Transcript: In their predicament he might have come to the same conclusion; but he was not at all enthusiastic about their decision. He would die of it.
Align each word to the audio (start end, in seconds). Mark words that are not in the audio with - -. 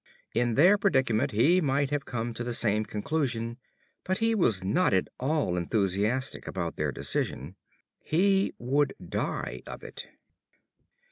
In 0.33 0.55
their 0.55 0.79
predicament 0.79 1.29
he 1.31 1.61
might 1.61 1.91
have 1.91 2.05
come 2.05 2.33
to 2.33 2.43
the 2.43 2.55
same 2.55 2.85
conclusion; 2.85 3.59
but 4.03 4.17
he 4.17 4.33
was 4.33 4.63
not 4.63 4.95
at 4.95 5.09
all 5.19 5.55
enthusiastic 5.55 6.47
about 6.47 6.75
their 6.75 6.91
decision. 6.91 7.55
He 7.99 8.51
would 8.57 8.95
die 8.99 9.61
of 9.67 9.83
it. 9.83 10.07